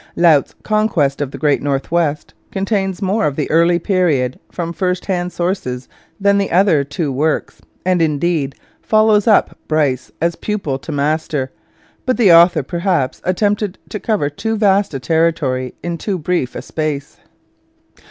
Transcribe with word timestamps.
Laut's 0.15 0.55
Conquest 0.63 1.21
of 1.21 1.29
the 1.29 1.37
Great 1.37 1.61
North 1.61 1.91
West 1.91 2.33
contains 2.51 3.03
more 3.03 3.27
of 3.27 3.35
the 3.35 3.47
early 3.51 3.77
period 3.77 4.39
from 4.51 4.73
first 4.73 5.05
hand 5.05 5.31
sources 5.31 5.87
than 6.19 6.39
the 6.39 6.49
other 6.49 6.83
two 6.83 7.11
works, 7.11 7.61
and, 7.85 8.01
indeed, 8.01 8.55
follows 8.81 9.27
up 9.27 9.55
Bryce 9.67 10.11
as 10.19 10.35
pupil 10.35 10.79
to 10.79 10.91
master, 10.91 11.51
but 12.03 12.17
the 12.17 12.33
author 12.33 12.63
perhaps 12.63 13.21
attempted 13.23 13.77
to 13.89 13.99
cover 13.99 14.27
too 14.27 14.57
vast 14.57 14.91
a 14.95 14.99
territory 14.99 15.75
in 15.83 15.99
too 15.99 16.17
brief 16.17 16.55
a 16.55 16.63
space. 16.63 17.17